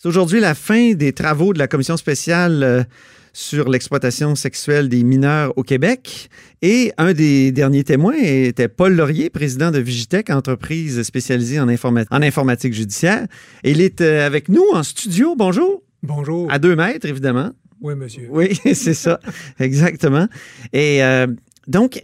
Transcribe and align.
C'est 0.00 0.06
aujourd'hui 0.06 0.38
la 0.38 0.54
fin 0.54 0.92
des 0.92 1.12
travaux 1.12 1.52
de 1.52 1.58
la 1.58 1.66
commission 1.66 1.96
spéciale 1.96 2.62
euh, 2.62 2.84
sur 3.32 3.68
l'exploitation 3.68 4.36
sexuelle 4.36 4.88
des 4.88 5.02
mineurs 5.02 5.52
au 5.56 5.64
Québec. 5.64 6.30
Et 6.62 6.92
un 6.98 7.12
des 7.12 7.50
derniers 7.50 7.82
témoins 7.82 8.14
était 8.14 8.68
Paul 8.68 8.94
Laurier, 8.94 9.28
président 9.28 9.72
de 9.72 9.80
Vigitech, 9.80 10.30
entreprise 10.30 11.02
spécialisée 11.02 11.58
en, 11.58 11.66
en 11.66 12.22
informatique 12.22 12.74
judiciaire. 12.74 13.26
Et 13.64 13.72
il 13.72 13.80
est 13.80 14.00
euh, 14.00 14.24
avec 14.24 14.48
nous 14.48 14.62
en 14.72 14.84
studio. 14.84 15.34
Bonjour. 15.36 15.82
Bonjour. 16.04 16.46
À 16.48 16.60
deux 16.60 16.76
mètres, 16.76 17.08
évidemment. 17.08 17.50
Oui, 17.80 17.96
monsieur. 17.96 18.28
Oui, 18.30 18.54
c'est 18.74 18.94
ça. 18.94 19.18
Exactement. 19.58 20.28
Et 20.72 21.02
euh, 21.02 21.26
donc, 21.66 22.00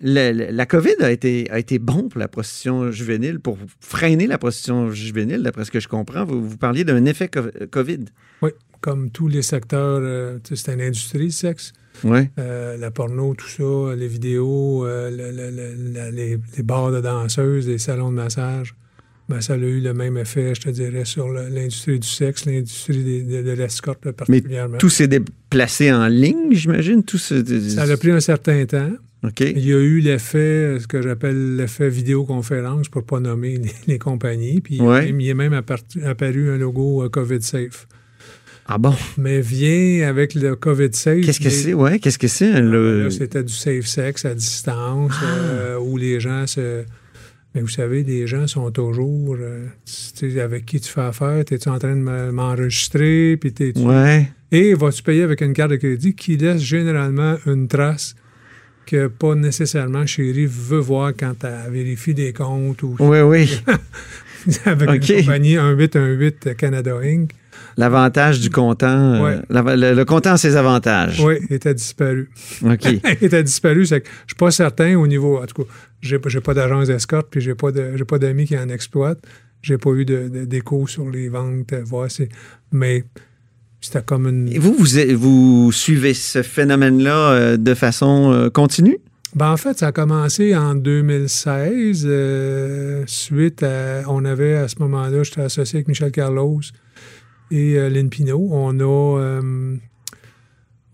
la 0.00 0.66
COVID 0.66 0.96
a 1.00 1.10
été, 1.10 1.50
a 1.50 1.58
été 1.58 1.78
bon 1.78 2.08
pour 2.08 2.20
la 2.20 2.28
prostitution 2.28 2.90
juvénile, 2.90 3.40
pour 3.40 3.58
freiner 3.80 4.26
la 4.26 4.38
prostitution 4.38 4.90
juvénile, 4.90 5.42
d'après 5.42 5.64
ce 5.64 5.70
que 5.70 5.80
je 5.80 5.88
comprends. 5.88 6.24
Vous, 6.24 6.46
vous 6.46 6.56
parliez 6.56 6.84
d'un 6.84 7.04
effet 7.04 7.28
COVID. 7.70 8.04
Oui, 8.42 8.50
comme 8.80 9.10
tous 9.10 9.28
les 9.28 9.42
secteurs, 9.42 10.00
euh, 10.02 10.38
c'est 10.44 10.72
une 10.72 10.80
industrie, 10.80 11.24
le 11.24 11.30
sexe. 11.30 11.72
Oui. 12.04 12.28
Euh, 12.38 12.76
la 12.76 12.90
porno, 12.90 13.34
tout 13.34 13.48
ça, 13.48 13.96
les 13.96 14.06
vidéos, 14.06 14.86
euh, 14.86 15.10
les, 16.12 16.38
les, 16.56 16.62
bars 16.62 16.92
de 16.92 17.00
danseuses, 17.00 17.66
les 17.66 17.78
salons 17.78 18.10
de 18.10 18.16
massage. 18.16 18.74
Ben, 19.28 19.40
ça 19.42 19.54
a 19.54 19.56
eu 19.56 19.80
le 19.80 19.92
même 19.92 20.16
effet, 20.16 20.54
je 20.54 20.60
te 20.60 20.70
dirais, 20.70 21.04
sur 21.04 21.28
l'industrie 21.28 21.98
du 21.98 22.08
sexe, 22.08 22.46
l'industrie 22.46 23.24
de, 23.24 23.42
de, 23.42 23.50
l'escorte 23.50 24.10
particulièrement. 24.12 24.72
Mais 24.72 24.78
tout 24.78 24.88
s'est 24.88 25.08
déplacé 25.08 25.92
en 25.92 26.06
ligne, 26.06 26.52
j'imagine? 26.52 27.02
Tout 27.02 27.18
ça 27.18 27.34
a 27.34 27.96
pris 27.98 28.12
un 28.12 28.20
certain 28.20 28.64
temps. 28.64 28.92
Il 29.40 29.66
y 29.66 29.72
a 29.72 29.78
eu 29.78 29.98
l'effet, 29.98 30.78
ce 30.80 30.86
que 30.86 31.02
j'appelle 31.02 31.56
l'effet 31.56 31.88
vidéoconférence, 31.88 32.88
pour 32.88 33.02
ne 33.02 33.06
pas 33.06 33.20
nommer 33.20 33.60
les, 33.86 33.98
compagnies. 33.98 34.60
Puis 34.60 34.76
il 34.76 35.22
y 35.22 35.30
a 35.30 35.34
même 35.34 35.52
apparu 35.52 36.50
un 36.50 36.58
logo 36.58 37.04
euh, 37.04 37.08
COVID 37.08 37.42
Safe. 37.42 37.86
Ah 38.70 38.76
bon? 38.76 38.94
Mais 39.16 39.40
vient 39.40 40.06
avec 40.06 40.34
le 40.34 40.54
COVID 40.54 40.90
Safe. 40.92 41.24
Qu'est-ce 41.24 41.40
que 41.40 41.50
c'est? 41.50 41.74
Ouais, 41.74 41.98
qu'est-ce 41.98 42.18
que 42.18 42.28
c'est? 42.28 42.60
Le... 42.60 43.08
C'était 43.10 43.42
du 43.42 43.52
safe 43.52 43.86
sex 43.86 44.24
à 44.26 44.34
distance, 44.34 45.14
ah! 45.22 45.24
euh, 45.24 45.78
où 45.78 45.96
les 45.96 46.20
gens 46.20 46.46
se. 46.46 46.84
Mais 47.54 47.62
vous 47.62 47.68
savez, 47.68 48.04
les 48.04 48.26
gens 48.26 48.46
sont 48.46 48.70
toujours. 48.70 49.36
Euh, 49.40 49.66
sais, 49.86 50.38
avec 50.38 50.66
qui 50.66 50.80
tu 50.80 50.90
fais 50.90 51.00
affaire? 51.00 51.42
Es-tu 51.50 51.68
en 51.68 51.78
train 51.78 51.96
de 51.96 52.30
m'enregistrer? 52.30 53.38
Puis 53.38 53.54
Ouais. 53.76 54.30
Et 54.52 54.74
vas-tu 54.74 55.02
payer 55.02 55.22
avec 55.22 55.40
une 55.40 55.54
carte 55.54 55.70
de 55.70 55.76
crédit 55.76 56.14
qui 56.14 56.36
laisse 56.36 56.60
généralement 56.60 57.36
une 57.46 57.68
trace 57.68 58.14
que 58.88 59.06
pas 59.06 59.34
nécessairement 59.34 60.06
chérie 60.06 60.46
veut 60.46 60.78
voir 60.78 61.12
quand 61.18 61.44
elle 61.44 61.70
vérifie 61.70 62.14
des 62.14 62.32
comptes 62.32 62.82
ou. 62.82 62.96
Oui, 62.98 63.20
oui. 63.20 63.62
avec 64.64 65.08
une 65.10 65.20
compagnie 65.20 65.56
1818 65.56 66.56
Canada 66.56 66.96
Inc. 67.02 67.32
L'avantage 67.76 68.40
du 68.40 68.50
comptant, 68.50 69.24
euh, 69.24 69.40
le, 69.50 70.04
comptant 70.04 70.32
a 70.32 70.36
ses 70.36 70.56
avantages. 70.56 71.20
Oui, 71.20 71.34
il 71.48 71.56
était 71.56 71.74
disparu. 71.74 72.30
OK. 72.64 72.84
il 72.86 73.24
était 73.24 73.42
disparu, 73.42 73.86
c'est 73.86 74.00
que 74.00 74.08
je 74.08 74.32
suis 74.32 74.36
pas 74.36 74.50
certain 74.50 74.96
au 74.96 75.06
niveau, 75.06 75.38
en 75.38 75.46
tout 75.46 75.62
cas, 75.62 75.70
j'ai, 76.00 76.18
pas 76.18 76.54
d'agence 76.54 76.88
d'escorte, 76.88 77.28
puis 77.30 77.40
j'ai 77.40 77.54
pas 77.54 77.70
pas 77.70 78.18
d'amis 78.18 78.46
qui 78.46 78.58
en 78.58 78.68
exploitent. 78.68 79.22
J'ai 79.62 79.78
pas 79.78 79.90
eu 79.90 80.04
d'écho 80.04 80.86
sur 80.86 81.08
les 81.10 81.28
ventes, 81.28 81.74
voir 81.84 82.08
mais 82.72 83.04
c'était 83.80 84.02
comme 84.02 84.26
une... 84.26 84.48
Et 84.52 84.58
vous, 84.58 84.74
vous, 84.76 85.72
suivez 85.72 86.14
ce 86.14 86.42
phénomène-là 86.42 87.30
euh, 87.30 87.56
de 87.56 87.74
façon 87.74 88.32
euh, 88.32 88.50
continue? 88.50 88.98
Ben, 89.34 89.52
en 89.52 89.56
fait, 89.56 89.78
ça 89.78 89.88
a 89.88 89.92
commencé 89.92 90.56
en 90.56 90.74
2016. 90.74 92.04
Euh, 92.08 93.04
suite 93.06 93.62
à. 93.62 94.02
On 94.08 94.24
avait 94.24 94.56
à 94.56 94.68
ce 94.68 94.76
moment-là, 94.80 95.22
j'étais 95.22 95.42
associé 95.42 95.78
avec 95.78 95.88
Michel 95.88 96.10
Carlos 96.10 96.60
et 97.50 97.74
Lynn 97.90 98.08
Pinault. 98.08 98.48
On 98.50 98.80
a. 98.80 99.40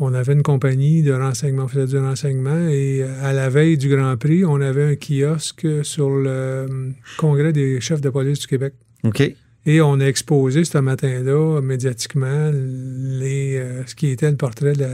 on 0.00 0.14
avait 0.14 0.32
une 0.32 0.42
compagnie 0.42 1.02
de 1.02 1.12
renseignement, 1.12 1.64
on 1.64 1.68
faisait 1.68 1.96
du 1.96 1.98
renseignement 1.98 2.68
et 2.68 3.04
à 3.22 3.32
la 3.32 3.48
veille 3.48 3.78
du 3.78 3.88
Grand 3.88 4.16
Prix, 4.16 4.44
on 4.44 4.60
avait 4.60 4.84
un 4.84 4.96
kiosque 4.96 5.66
sur 5.82 6.10
le 6.10 6.92
Congrès 7.16 7.52
des 7.52 7.80
chefs 7.80 8.00
de 8.00 8.10
police 8.10 8.40
du 8.40 8.48
Québec. 8.48 8.74
OK. 9.04 9.32
Et 9.66 9.80
on 9.80 10.00
a 10.00 10.04
exposé 10.04 10.64
ce 10.64 10.78
matin-là, 10.78 11.60
médiatiquement, 11.62 12.50
les, 12.52 13.56
euh, 13.56 13.86
ce 13.86 13.94
qui 13.94 14.08
était 14.08 14.30
le 14.30 14.36
portrait 14.36 14.74
de 14.74 14.80
la, 14.80 14.88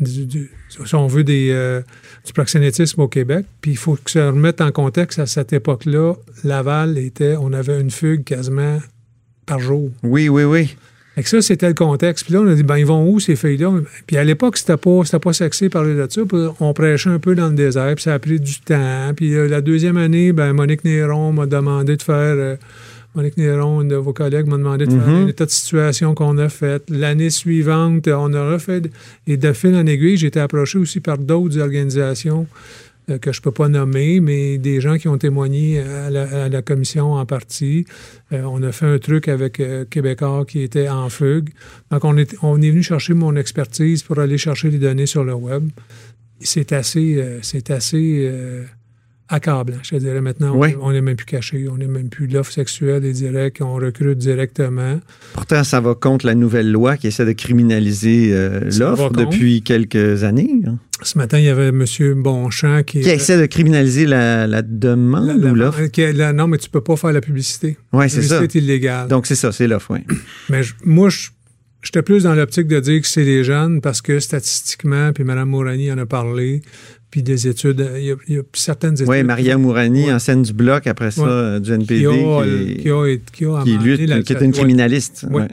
du, 0.00 0.50
si 0.68 0.94
on 0.94 1.06
des, 1.08 1.50
euh, 1.50 1.82
du 2.24 2.32
proxénétisme 2.32 3.00
au 3.00 3.08
Québec. 3.08 3.46
Puis 3.60 3.72
il 3.72 3.76
faut 3.76 3.96
que 3.96 4.10
ça 4.10 4.28
remette 4.28 4.60
en 4.60 4.70
contexte, 4.70 5.18
à 5.18 5.26
cette 5.26 5.52
époque-là, 5.52 6.14
Laval 6.44 6.98
était, 6.98 7.36
on 7.38 7.52
avait 7.52 7.80
une 7.80 7.90
fugue 7.90 8.24
quasiment 8.24 8.78
par 9.44 9.58
jour. 9.58 9.90
Oui, 10.02 10.28
oui, 10.28 10.44
oui. 10.44 10.76
Et 11.18 11.22
ça, 11.24 11.42
c'était 11.42 11.68
le 11.68 11.74
contexte. 11.74 12.24
Puis 12.24 12.34
là, 12.34 12.40
on 12.40 12.46
a 12.46 12.54
dit, 12.54 12.62
ben, 12.62 12.76
ils 12.76 12.86
vont 12.86 13.08
où 13.10 13.18
ces 13.18 13.34
filles-là? 13.34 13.72
Puis 14.06 14.16
à 14.16 14.24
l'époque, 14.24 14.56
c'était 14.56 14.76
pas, 14.76 15.00
c'était 15.04 15.18
pas 15.18 15.32
sexy 15.32 15.68
parler 15.68 15.94
de 15.94 16.06
ça. 16.08 16.20
on 16.60 16.72
prêchait 16.72 17.10
un 17.10 17.18
peu 17.18 17.34
dans 17.34 17.48
le 17.48 17.54
désert, 17.54 17.94
puis 17.96 18.04
ça 18.04 18.14
a 18.14 18.18
pris 18.18 18.38
du 18.38 18.60
temps. 18.60 19.12
Puis 19.16 19.34
euh, 19.34 19.48
la 19.48 19.60
deuxième 19.60 19.96
année, 19.96 20.32
ben, 20.32 20.52
Monique 20.52 20.84
Néron 20.84 21.32
m'a 21.32 21.46
demandé 21.46 21.96
de 21.96 22.02
faire. 22.02 22.16
Euh, 22.16 22.56
Monique 23.14 23.36
Néron, 23.36 23.82
une 23.82 23.88
de 23.88 23.96
vos 23.96 24.12
collègues, 24.12 24.46
m'a 24.46 24.58
demandé 24.58 24.86
de 24.86 24.92
faire 24.92 25.08
mm-hmm. 25.08 25.24
un 25.24 25.26
état 25.26 25.44
de 25.44 25.50
situation 25.50 26.14
qu'on 26.14 26.38
a 26.38 26.48
fait. 26.48 26.84
L'année 26.88 27.30
suivante, 27.30 28.06
on 28.06 28.32
a 28.32 28.52
refait. 28.52 28.82
Et 29.26 29.36
de 29.36 29.52
fil 29.52 29.74
en 29.74 29.86
aiguille, 29.86 30.18
j'ai 30.18 30.28
été 30.28 30.38
approché 30.38 30.78
aussi 30.78 31.00
par 31.00 31.18
d'autres 31.18 31.58
organisations 31.58 32.46
euh, 33.10 33.18
que 33.18 33.32
je 33.32 33.40
ne 33.40 33.42
peux 33.42 33.52
pas 33.52 33.68
nommer, 33.68 34.20
mais 34.20 34.58
des 34.58 34.80
gens 34.80 34.96
qui 34.98 35.08
ont 35.08 35.18
témoigné 35.18 35.80
à 35.80 36.10
la, 36.10 36.62
commission 36.62 37.14
en 37.14 37.24
partie. 37.26 37.86
Euh, 38.32 38.42
on 38.42 38.62
a 38.62 38.72
fait 38.72 38.86
un 38.86 38.98
truc 38.98 39.28
avec 39.28 39.60
euh, 39.60 39.84
Québécois 39.84 40.44
qui 40.46 40.60
était 40.60 40.88
en 40.88 41.08
fugue. 41.08 41.50
Donc, 41.90 42.04
on 42.04 42.16
est, 42.16 42.36
on 42.42 42.60
est 42.60 42.70
venu 42.70 42.82
chercher 42.82 43.14
mon 43.14 43.36
expertise 43.36 44.02
pour 44.02 44.18
aller 44.18 44.38
chercher 44.38 44.70
les 44.70 44.78
données 44.78 45.06
sur 45.06 45.24
le 45.24 45.34
web. 45.34 45.70
C'est 46.40 46.72
assez, 46.72 47.24
c'est 47.42 47.72
assez 47.72 48.30
accablant, 49.28 49.78
je 49.82 49.96
dirais. 49.96 50.20
Maintenant, 50.20 50.58
on 50.80 50.92
n'est 50.92 51.00
même 51.00 51.16
plus 51.16 51.26
caché, 51.26 51.66
on 51.70 51.76
n'est 51.76 51.86
même 51.86 52.08
plus 52.08 52.26
l'offre 52.26 52.52
sexuelle 52.52 53.04
et 53.04 53.12
direct, 53.12 53.60
on 53.60 53.74
recrute 53.74 54.18
directement. 54.18 55.00
Pourtant, 55.34 55.64
ça 55.64 55.80
va 55.80 55.94
contre 55.94 56.26
la 56.26 56.34
nouvelle 56.34 56.70
loi 56.70 56.96
qui 56.96 57.08
essaie 57.08 57.24
de 57.24 57.32
criminaliser 57.32 58.30
euh, 58.32 58.70
l'offre 58.78 59.10
depuis 59.10 59.62
quelques 59.62 60.24
années. 60.24 60.50
Hein. 60.66 60.78
Ce 61.02 61.16
matin, 61.16 61.38
il 61.38 61.44
y 61.44 61.48
avait 61.48 61.68
M. 61.68 61.84
Bonchamp 62.16 62.82
qui... 62.82 63.00
Qui 63.00 63.10
essaie 63.10 63.40
de 63.40 63.46
criminaliser 63.46 64.06
la, 64.06 64.62
demande 64.62 65.44
ou 65.44 65.54
l'offre? 65.54 65.80
Non, 66.32 66.48
mais 66.48 66.58
tu 66.58 66.68
ne 66.68 66.72
peux 66.72 66.80
pas 66.80 66.96
faire 66.96 67.12
la 67.12 67.20
publicité. 67.20 67.76
Oui, 67.92 68.10
c'est 68.10 68.22
ça. 68.22 68.34
La 68.34 68.40
publicité 68.40 68.58
est 68.58 68.62
illégale. 68.62 69.08
Donc, 69.08 69.26
c'est 69.26 69.36
ça, 69.36 69.52
c'est 69.52 69.68
l'offre, 69.68 69.92
oui. 69.92 70.00
mais 70.48 70.62
moi, 70.84 71.08
je 71.08 71.28
J'étais 71.80 72.02
plus 72.02 72.24
dans 72.24 72.34
l'optique 72.34 72.66
de 72.66 72.80
dire 72.80 73.00
que 73.00 73.06
c'est 73.06 73.24
les 73.24 73.44
jeunes 73.44 73.80
parce 73.80 74.02
que 74.02 74.18
statistiquement, 74.18 75.12
puis 75.12 75.22
Mme 75.22 75.48
Mourani 75.48 75.92
en 75.92 75.98
a 75.98 76.06
parlé, 76.06 76.60
puis 77.10 77.22
des 77.22 77.48
études, 77.48 77.88
il 77.96 78.16
y 78.28 78.38
a, 78.38 78.42
certaines 78.52 78.94
études. 78.94 79.08
Oui, 79.08 79.22
Maria 79.22 79.56
Mourani, 79.56 80.12
en 80.12 80.18
scène 80.18 80.42
du 80.42 80.52
bloc, 80.52 80.86
après 80.86 81.10
ça, 81.10 81.58
du 81.60 81.72
NPD, 81.72 82.00
qui, 82.00 82.06
a, 82.90 83.04
qui, 83.32 83.44
a, 83.44 83.62
qui, 83.62 83.78
lutte, 83.78 84.24
qui 84.24 84.32
est 84.32 84.40
une 84.40 84.52
criminaliste. 84.52 85.26
Ouais. 85.30 85.48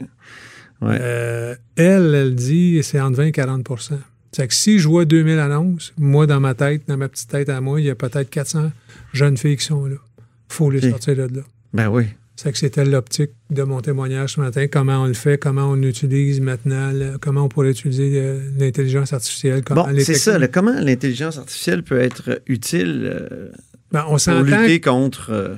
Euh, 0.82 1.54
elle, 1.76 2.14
elle 2.14 2.34
dit 2.34 2.80
c'est 2.82 3.00
entre 3.00 3.16
20 3.16 3.24
et 3.24 3.30
40% 3.30 3.94
c'est 4.36 4.48
que 4.48 4.54
si 4.54 4.78
je 4.78 4.86
vois 4.86 5.06
2000 5.06 5.38
annonces, 5.38 5.94
moi, 5.96 6.26
dans 6.26 6.40
ma 6.40 6.52
tête, 6.52 6.82
dans 6.88 6.98
ma 6.98 7.08
petite 7.08 7.30
tête 7.30 7.48
à 7.48 7.62
moi, 7.62 7.80
il 7.80 7.86
y 7.86 7.90
a 7.90 7.94
peut-être 7.94 8.28
400 8.28 8.70
jeunes 9.14 9.38
filles 9.38 9.56
qui 9.56 9.64
sont 9.64 9.86
là. 9.86 9.96
Il 10.18 10.54
faut 10.54 10.70
les 10.70 10.90
sortir 10.90 11.16
de 11.16 11.36
là. 11.36 11.42
Ben 11.72 11.88
oui. 11.88 12.04
C'est 12.36 12.52
que 12.52 12.58
c'était 12.58 12.84
l'optique 12.84 13.30
de 13.48 13.62
mon 13.62 13.80
témoignage 13.80 14.34
ce 14.34 14.40
matin, 14.40 14.66
comment 14.70 15.02
on 15.02 15.06
le 15.06 15.14
fait, 15.14 15.38
comment 15.38 15.70
on 15.70 15.80
utilise 15.82 16.42
maintenant, 16.42 16.92
comment 17.18 17.44
on 17.44 17.48
pourrait 17.48 17.70
utiliser 17.70 18.12
euh, 18.14 18.40
l'intelligence 18.58 19.14
artificielle? 19.14 19.62
Bon, 19.70 19.86
c'est 19.98 20.14
ça, 20.14 20.38
comment 20.48 20.78
l'intelligence 20.78 21.38
artificielle 21.38 21.82
peut 21.82 21.98
être 21.98 22.42
utile 22.46 23.10
euh, 23.10 23.48
ben, 23.90 24.04
on 24.08 24.18
pour 24.18 24.42
lutter 24.42 24.80
contre... 24.80 25.30
Euh, 25.30 25.54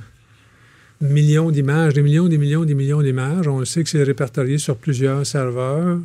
millions 1.00 1.52
d'images, 1.52 1.94
des 1.94 2.02
millions, 2.02 2.26
des 2.26 2.38
millions, 2.38 2.64
des 2.64 2.74
millions 2.74 3.02
d'images. 3.02 3.46
On 3.46 3.64
sait 3.64 3.84
que 3.84 3.88
c'est 3.88 4.02
répertorié 4.02 4.58
sur 4.58 4.76
plusieurs 4.76 5.24
serveurs. 5.24 6.00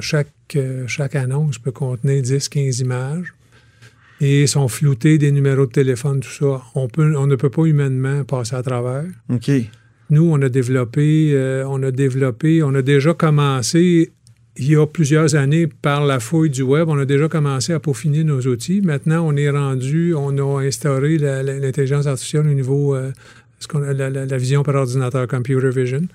chaque, 0.00 0.56
chaque 0.86 1.16
annonce 1.16 1.58
peut 1.58 1.70
contenir 1.70 2.22
10, 2.22 2.48
15 2.48 2.80
images. 2.80 3.34
Et 4.22 4.46
sont 4.46 4.66
floutés 4.68 5.18
des 5.18 5.32
numéros 5.32 5.66
de 5.66 5.70
téléphone, 5.70 6.20
tout 6.20 6.30
ça. 6.30 6.62
On, 6.74 6.88
peut, 6.88 7.14
on 7.14 7.26
ne 7.26 7.36
peut 7.36 7.50
pas 7.50 7.64
humainement 7.64 8.24
passer 8.24 8.56
à 8.56 8.62
travers. 8.62 9.04
OK. 9.28 9.50
Nous, 10.10 10.28
on 10.30 10.40
a 10.40 10.48
développé, 10.48 11.32
euh, 11.34 11.64
on 11.68 11.82
a 11.82 11.90
développé, 11.90 12.62
on 12.62 12.74
a 12.74 12.82
déjà 12.82 13.12
commencé 13.14 14.12
il 14.56 14.70
y 14.72 14.76
a 14.76 14.86
plusieurs 14.86 15.36
années 15.36 15.68
par 15.68 16.04
la 16.04 16.18
fouille 16.18 16.50
du 16.50 16.62
web, 16.62 16.88
on 16.88 16.98
a 16.98 17.04
déjà 17.04 17.28
commencé 17.28 17.72
à 17.72 17.78
peaufiner 17.78 18.24
nos 18.24 18.40
outils. 18.40 18.80
Maintenant, 18.80 19.24
on 19.24 19.36
est 19.36 19.50
rendu, 19.50 20.14
on 20.14 20.36
a 20.36 20.62
instauré 20.62 21.16
l'intelligence 21.18 22.06
artificielle 22.06 22.48
au 22.48 22.54
niveau, 22.54 22.94
euh, 22.94 23.12
ce 23.60 23.68
qu'on 23.68 23.80
la 23.80 24.38
vision 24.38 24.64
par 24.64 24.74
ordinateur, 24.74 25.28
computer 25.28 25.70
vision. 25.70 26.08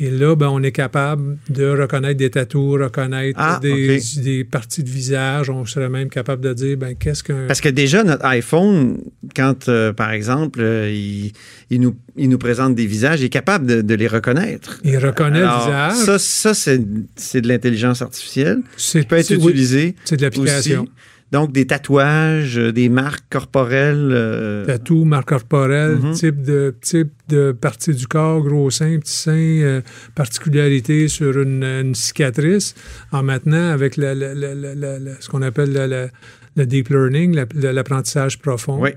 Et 0.00 0.10
là, 0.10 0.36
ben, 0.36 0.48
on 0.48 0.62
est 0.62 0.70
capable 0.72 1.38
de 1.50 1.66
reconnaître 1.68 2.18
des 2.18 2.30
tatous, 2.30 2.80
reconnaître 2.80 3.38
Ah, 3.42 3.58
des, 3.60 4.44
parties 4.44 4.84
de 4.84 4.88
visage. 4.88 5.50
On 5.50 5.64
serait 5.66 5.88
même 5.88 6.08
capable 6.08 6.42
de 6.42 6.52
dire, 6.52 6.76
ben, 6.76 6.94
qu'est-ce 6.94 7.24
qu'un... 7.24 7.46
Parce 7.48 7.60
que 7.60 7.68
déjà, 7.68 8.04
notre 8.04 8.24
iPhone, 8.24 8.98
quand, 9.34 9.68
euh, 9.68 9.92
par 9.92 10.12
exemple, 10.12 10.60
euh, 10.60 10.88
il, 10.90 11.32
il 11.70 11.80
nous, 11.80 11.96
il 12.16 12.28
nous 12.28 12.38
présente 12.38 12.76
des 12.76 12.86
visages, 12.86 13.20
il 13.20 13.24
est 13.24 13.28
capable 13.28 13.66
de, 13.66 13.82
de 13.82 13.94
les 13.94 14.06
reconnaître. 14.06 14.78
Il 14.84 14.98
reconnaît 14.98 15.40
Alors, 15.40 15.66
le 15.66 15.72
visage. 15.72 16.04
Ça, 16.06 16.18
ça 16.18 16.54
c'est 17.16 17.40
de 17.40 17.48
l'intelligence 17.48 18.00
artificielle 18.00 18.60
c'est 18.76 19.00
qui 19.00 19.06
peut 19.06 19.16
être 19.16 19.26
c'est- 19.26 19.36
oui, 19.36 19.50
utilisé 19.50 19.94
c'est 20.04 20.16
de 20.16 20.22
l'application. 20.22 20.86
Donc, 21.30 21.52
des 21.52 21.66
tatouages, 21.66 22.56
euh, 22.58 22.72
des 22.72 22.88
marques 22.88 23.24
corporelles. 23.28 24.10
euh, 24.12 24.64
Tatou, 24.64 25.04
marque 25.04 25.28
corporelle, 25.28 25.96
Mhm. 25.96 26.12
type, 26.14 26.42
de, 26.42 26.74
type 26.80 27.10
de 27.28 27.52
partie 27.52 27.92
du 27.92 28.06
corps, 28.06 28.40
gros 28.42 28.70
sein, 28.70 28.98
petit 28.98 29.12
sein, 29.16 29.32
euh, 29.36 29.80
particularité 30.14 31.08
sur 31.08 31.38
une, 31.40 31.62
une 31.64 31.94
cicatrice. 31.94 32.74
En 33.12 33.22
maintenant, 33.22 33.70
avec 33.70 33.96
la- 33.96 34.14
la- 34.14 34.34
la- 34.34 35.20
ce 35.20 35.28
qu'on 35.28 35.42
appelle 35.42 36.10
le 36.56 36.66
deep 36.66 36.88
learning, 36.88 37.34
la- 37.34 37.46
la- 37.54 37.72
l'apprentissage 37.72 38.38
profond, 38.38 38.80
Oui. 38.80 38.90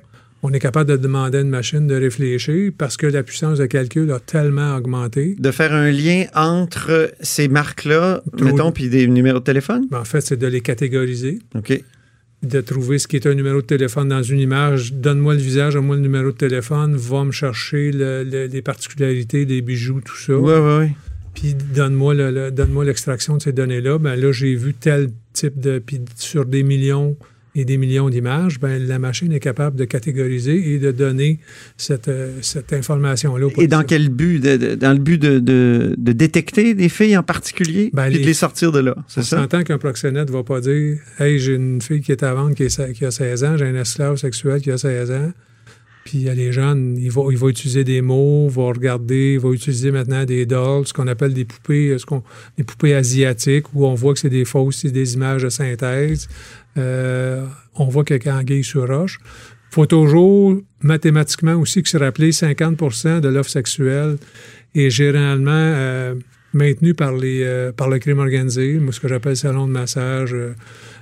on 0.44 0.51
est 0.54 0.60
capable 0.60 0.89
de 0.89 0.98
demander 0.98 1.39
à 1.39 1.42
une 1.42 1.50
machine 1.50 1.86
de 1.86 1.95
réfléchir 1.95 2.72
parce 2.78 2.95
que 2.98 3.07
la 3.07 3.24
puissance 3.24 3.57
de 3.60 3.66
calcul 3.66 4.10
a 4.12 4.19
tellement 4.19 4.75
augmenté. 4.78 5.36
de 5.38 5.51
faire 5.51 5.74
un 5.74 5.92
lien 5.92 6.25
entre 6.33 7.12
ces 7.22 7.48
marques-là, 7.50 8.22
mettons, 8.42 8.72
puis 8.72 8.88
des 8.89 9.07
numéros 9.07 9.39
de 9.39 9.44
téléphone? 9.44 9.86
Ben, 9.92 10.00
en 10.00 10.06
fait, 10.06 10.22
c'est 10.22 10.38
de 10.38 10.48
les 10.48 10.62
catégoriser. 10.62 11.39
OK. 11.56 11.83
De 12.43 12.59
trouver 12.61 12.97
ce 12.97 13.07
qui 13.07 13.15
est 13.17 13.27
un 13.27 13.33
numéro 13.35 13.61
de 13.61 13.65
téléphone 13.67 14.09
dans 14.09 14.23
une 14.23 14.39
image. 14.39 14.93
Donne-moi 14.93 15.35
le 15.35 15.39
visage, 15.39 15.75
donne-moi 15.75 15.95
le 15.97 16.01
numéro 16.01 16.25
de 16.31 16.38
téléphone, 16.38 16.95
va 16.95 17.23
me 17.23 17.31
chercher 17.31 17.91
le- 17.91 18.23
le- 18.23 18.45
les 18.47 18.61
particularités, 18.63 19.45
les 19.45 19.61
bijoux, 19.61 20.01
tout 20.03 20.17
ça. 20.17 20.33
Oui, 20.35 20.53
oui, 20.55 20.85
oui. 20.88 20.91
Puis 21.35 21.53
donne-moi 21.53 22.13
le- 22.15 22.31
le- 22.31 22.51
donne-moi 22.51 22.83
l'extraction 22.85 23.38
de 23.38 23.41
ces 23.41 23.53
données-là. 23.53 23.97
Ben 23.99 24.15
là, 24.15 24.31
j'ai 24.31 24.55
vu 24.55 24.73
tel 24.73 25.11
type 25.33 25.59
de. 25.59 25.79
Puis 25.79 26.01
sur 26.15 26.45
des 26.45 26.63
millions 26.63 27.15
et 27.56 27.65
des 27.65 27.77
millions 27.77 28.09
d'images, 28.09 28.59
ben 28.59 28.81
la 28.88 28.98
machine 29.00 29.31
est 29.33 29.39
capable 29.42 29.75
de 29.77 29.86
catégoriser 29.86 30.74
et 30.74 30.80
de 30.80 30.92
donner 30.92 31.39
cette, 31.77 32.07
euh, 32.07 32.38
cette 32.42 32.71
information-là. 32.74 33.48
Et 33.57 33.68
dans 33.68 33.83
quel 33.83 34.09
but? 34.09 34.39
De- 34.39 34.57
de- 34.57 34.75
dans 34.75 34.94
le 34.94 35.00
but 35.00 35.18
de, 35.21 35.39
de- 35.39 35.95
de 35.98 36.12
détecter 36.13 36.74
des 36.74 36.88
filles 36.89 37.18
en 37.18 37.24
particulier, 37.24 37.89
Ben, 37.94 38.09
puis 38.09 38.19
de 38.21 38.25
les- 38.25 38.33
sortir 38.33 38.71
de 38.71 38.80
là, 38.80 38.95
c'est 39.07 39.19
On 39.19 39.24
ça? 39.24 39.38
s'entend 39.42 39.63
qu'un 39.63 39.77
proxénète 39.77 40.30
ne 40.30 40.33
va 40.33 40.44
pas 40.44 40.62
dire 40.62 40.98
Hey, 41.19 41.39
j'ai 41.39 41.56
une 41.56 41.81
fille 41.81 42.01
qui 42.01 42.12
est 42.13 42.24
à 42.24 42.33
vendre 42.33 42.56
qui, 42.56 42.63
est 42.63 42.69
se- 42.69 42.92
qui 42.94 43.03
a 43.06 43.12
16 43.12 43.44
ans, 43.44 43.57
j'ai 43.57 43.65
un 43.65 43.75
esclave 43.75 44.15
sexuel 44.18 44.62
qui 44.62 44.71
a 44.71 44.77
16 44.77 45.12
ans. 45.12 45.31
Puis 46.03 46.19
les 46.19 46.51
jeunes, 46.51 46.98
il 46.98 47.12
va, 47.12 47.21
il 47.30 47.38
va 47.38 47.48
utiliser 47.48 47.83
des 47.83 48.01
mots, 48.01 48.48
va 48.50 48.63
regarder, 48.63 49.33
il 49.33 49.39
va 49.39 49.50
utiliser 49.50 49.92
maintenant 49.92 50.25
des 50.25 50.45
dolls, 50.45 50.88
ce 50.88 50.94
qu'on 50.94 51.07
appelle 51.07 51.33
des 51.33 51.45
poupées, 51.45 51.95
ce 51.98 52.06
qu'on, 52.06 52.24
des 52.57 52.63
poupées 52.63 52.95
asiatiques, 52.95 53.74
où 53.74 53.86
on 53.86 53.94
voit 53.94 54.13
que 54.13 54.19
c'est 54.19 54.30
des 54.30 54.45
fausses, 54.45 54.77
c'est 54.77 54.92
des 54.92 55.13
images 55.13 55.44
de 55.44 55.50
synthèse. 55.50 56.27
Euh, 56.77 57.45
on 57.75 57.86
voit 57.86 58.03
a 58.09 58.36
anguille 58.36 58.63
sur 58.63 58.88
roche. 58.88 59.19
Il 59.24 59.75
faut 59.75 59.86
toujours 59.86 60.57
mathématiquement 60.81 61.53
aussi 61.53 61.81
que 61.83 61.89
se 61.89 61.98
rappeler 61.98 62.31
50% 62.31 63.21
de 63.21 63.30
l'offre 63.30 63.50
sexuelle 63.50 64.18
est 64.75 64.89
généralement 64.89 65.51
euh, 65.54 66.15
maintenue 66.54 66.94
par, 66.94 67.13
les, 67.13 67.44
euh, 67.44 67.71
par 67.71 67.89
le 67.89 68.00
crime 68.00 68.19
organisé, 68.19 68.80
ce 68.92 69.00
que 69.00 69.07
j'appelle 69.07 69.38
salon 69.38 69.68
de 69.68 69.71
massage, 69.71 70.33
euh, 70.33 70.54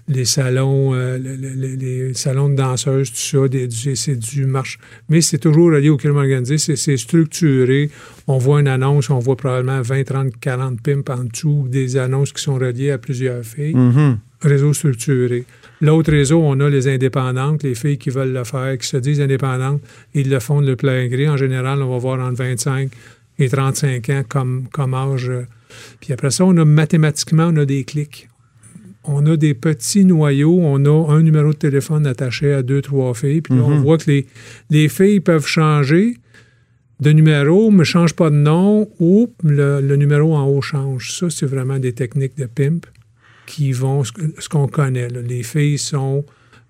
les 0.10 0.26
salons, 0.26 0.94
euh, 0.96 1.18
le- 1.18 1.36
le- 1.36 1.54
le- 1.54 1.76
les 1.76 2.14
salons 2.16 2.50
de 2.50 2.56
danseuses, 2.56 3.12
tout 3.12 3.18
ça, 3.18 3.94
c'est 3.96 4.16
du 4.20 4.46
marche. 4.46 4.80
Mais 5.08 5.22
c'est 5.22 5.38
toujours 5.38 5.68
relié 5.72 5.90
au 5.90 5.98
crime 5.98 6.18
organisé, 6.18 6.58
c'est 6.58 6.98
structuré. 6.98 7.90
On 8.28 8.38
voit 8.40 8.60
une 8.60 8.68
annonce, 8.68 9.10
on 9.10 9.20
voit 9.20 9.36
probablement 9.38 9.82
20, 9.82 10.04
30, 10.04 10.34
40 10.42 10.82
pimps 10.82 11.10
en 11.10 11.24
dessous, 11.26 11.68
des 11.70 11.96
annonces 11.96 12.34
qui 12.34 12.42
sont 12.42 12.56
reliées 12.56 12.92
à 12.92 12.98
plusieurs 12.98 13.44
filles 13.44 13.76
Mhm. 13.76 14.18
réseau 14.42 14.74
structuré. 14.74 15.46
L'autre 15.82 16.12
réseau, 16.12 16.42
on 16.44 16.60
a 16.60 16.70
les 16.70 16.88
indépendantes, 16.88 17.64
les 17.64 17.76
filles 17.76 17.98
qui 17.98 18.10
veulent 18.10 18.34
le 18.34 18.44
faire, 18.44 18.78
qui 18.78 18.88
se 18.88 18.98
disent 18.98 19.22
indépendantes, 19.22 19.82
ils 20.14 20.30
le 20.30 20.40
font 20.40 20.62
de 20.62 20.74
plein 20.76 21.08
gré. 21.08 21.30
En 21.30 21.38
général, 21.38 21.82
on 21.82 21.90
va 21.90 21.98
voir 22.00 22.20
entre 22.20 22.36
25 22.38 22.90
et 23.38 23.48
35 23.48 24.10
ans 24.10 24.24
comme, 24.28 24.66
comme 24.72 24.94
âge. 24.94 25.30
euh. 25.30 25.44
Puis 26.02 26.12
après 26.14 26.32
ça, 26.32 26.44
on 26.46 26.58
a 26.58 26.66
mathématiquement, 26.66 27.50
on 27.54 27.58
a 27.58 27.66
des 27.66 27.84
clics. 27.84 28.28
On 29.06 29.26
a 29.26 29.38
des 29.38 29.54
petits 29.54 30.04
noyaux, 30.06 30.60
on 30.62 30.84
a 30.86 31.14
un 31.14 31.22
numéro 31.22 31.50
de 31.54 31.58
téléphone 31.58 32.06
attaché 32.06 32.54
à 32.54 32.62
deux, 32.64 32.82
trois 32.82 33.14
filles, 33.14 33.42
puis 33.42 33.56
là, 33.56 33.64
on 33.64 33.76
Mhm. 33.76 33.82
voit 33.82 33.98
que 33.98 34.12
les, 34.12 34.28
les 34.70 34.90
filles 34.90 35.20
peuvent 35.22 35.48
changer 35.48 36.18
de 37.00 37.12
numéro, 37.12 37.72
mais 37.72 37.80
ne 37.80 37.84
changent 37.86 38.14
pas 38.16 38.30
de 38.30 38.36
nom, 38.36 38.90
ou 39.00 39.32
le, 39.44 39.80
le 39.82 39.96
numéro 39.96 40.36
en 40.36 40.46
haut 40.48 40.62
change. 40.62 41.14
Ça, 41.18 41.30
c'est 41.30 41.46
vraiment 41.46 41.80
des 41.80 41.94
techniques 41.94 42.38
de 42.38 42.46
pimp 42.46 42.86
qui 43.46 43.72
vont, 43.72 44.04
ce, 44.04 44.12
qu'on 44.50 44.68
connaît. 44.68 45.08
là. 45.08 45.22
Les 45.22 45.44
filles 45.44 45.78
sont 45.78 46.26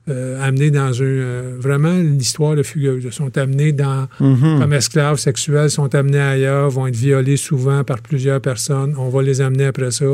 euh, 0.09 0.41
amenées 0.41 0.71
dans 0.71 1.01
un... 1.01 1.05
euh, 1.05 1.55
vraiment, 1.59 1.93
l'histoire 1.93 2.55
de 2.55 2.63
fugueuse. 2.63 3.05
Elles 3.05 3.13
sont 3.13 3.37
amenées 3.37 3.71
dans, 3.71 4.07
Mhm. 4.19 4.59
comme 4.59 4.73
esclaves 4.73 5.17
sexuels, 5.17 5.69
sont 5.69 5.93
amenées 5.95 6.19
ailleurs, 6.19 6.69
vont 6.69 6.87
être 6.87 6.95
violées 6.95 7.37
souvent 7.37 7.83
par 7.83 8.01
plusieurs 8.01 8.41
personnes. 8.41 8.95
On 8.97 9.09
va 9.09 9.21
les 9.21 9.41
amener 9.41 9.65
après 9.65 9.91
ça 9.91 10.05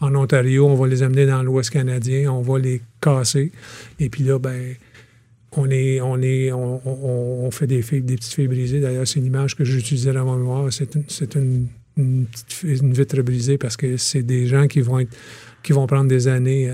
en 0.00 0.14
Ontario, 0.14 0.66
on 0.66 0.74
va 0.74 0.86
les 0.86 1.02
amener 1.02 1.26
dans 1.26 1.42
l'Ouest 1.42 1.70
canadien, 1.70 2.30
on 2.32 2.42
va 2.42 2.58
les 2.58 2.80
casser. 3.00 3.52
Et 3.98 4.08
puis 4.08 4.24
là, 4.24 4.38
ben 4.38 4.74
on 5.56 5.68
est, 5.70 6.00
on 6.00 6.20
est, 6.22 6.52
on, 6.52 6.80
on- 6.86 7.46
on 7.46 7.50
fait 7.50 7.66
des 7.66 7.82
filles, 7.82 8.02
des 8.02 8.14
petites 8.16 8.34
filles 8.34 8.46
brisées. 8.48 8.80
D'ailleurs, 8.80 9.06
c'est 9.06 9.18
une 9.18 9.26
image 9.26 9.56
que 9.56 9.64
j'utilisais 9.64 10.12
dans 10.12 10.24
mon 10.24 10.36
mémoire. 10.36 10.72
C'est 10.72 10.94
une, 10.94 11.04
c'est 11.08 11.34
une, 11.34 11.66
une 11.96 12.26
petite 12.26 12.62
une 12.82 12.92
vitre 12.92 13.20
brisée 13.22 13.58
parce 13.58 13.76
que 13.76 13.96
c'est 13.96 14.22
des 14.22 14.46
gens 14.46 14.68
qui 14.68 14.80
vont 14.80 15.00
être, 15.00 15.10
qui 15.62 15.72
vont 15.72 15.86
prendre 15.86 16.08
des 16.08 16.28
années 16.28 16.70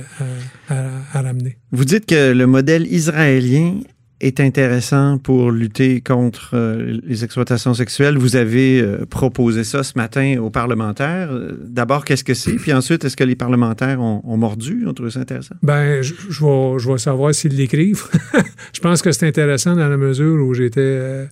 à, 0.69 0.75
à- 0.75 0.89
à 1.15 1.23
ramener. 1.23 1.57
Vous 1.73 1.85
dites 1.85 2.07
que 2.07 2.33
le 2.33 2.47
modèle 2.47 2.87
israélien 2.87 3.81
est 4.21 4.41
intéressant 4.41 5.19
pour 5.19 5.51
lutter 5.51 6.01
contre 6.01 6.53
euh, 6.55 6.99
les 7.05 7.23
exploitations 7.23 7.75
sexuelles. 7.75 8.17
Vous 8.17 8.37
avez 8.37 8.81
euh, 8.81 9.05
proposé 9.05 9.63
ça 9.63 9.83
ce 9.83 9.93
matin 9.97 10.39
aux 10.41 10.49
parlementaires. 10.49 11.29
Euh, 11.33 11.53
D'abord, 11.67 12.03
qu'est-ce 12.07 12.25
que 12.25 12.33
c'est? 12.33 12.55
Puis 12.55 12.73
ensuite, 12.73 13.05
est-ce 13.05 13.15
que 13.17 13.25
les 13.25 13.37
parlementaires 13.37 14.01
ont, 14.01 14.23
ont 14.25 14.37
mordu? 14.39 14.87
Ont 14.87 14.95
trouvé 14.95 15.11
ça 15.11 15.21
intéressant? 15.21 15.57
Ben, 15.63 16.01
je, 16.01 16.15
je 16.31 16.45
vais, 16.45 16.79
je 16.79 16.91
vais 16.93 16.97
savoir 16.99 17.35
s'ils 17.35 17.55
l'écrivent. 17.57 18.05
je 18.73 18.81
pense 18.81 19.03
que 19.03 19.13
c'est 19.13 19.27
intéressant 19.29 19.77
dans 19.77 19.89
la 19.89 19.99
mesure 19.99 20.43
où 20.47 20.55
j'étais 20.55 20.81
euh, 20.81 21.27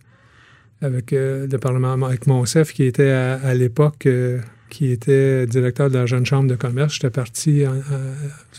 avec 0.82 1.14
euh, 1.14 1.46
le 1.50 1.56
Parlement, 1.58 1.94
avec 2.04 2.26
Monsef, 2.26 2.74
qui 2.74 2.84
était 2.84 3.10
à, 3.12 3.36
à 3.36 3.54
l'époque, 3.54 4.04
euh, 4.04 4.40
qui 4.70 4.90
était 4.90 5.46
directeur 5.46 5.88
de 5.90 5.98
la 5.98 6.06
jeune 6.06 6.26
chambre 6.26 6.48
de 6.48 6.54
commerce. 6.56 6.94
J'étais 6.94 7.10
parti 7.10 7.64
en, 7.66 7.72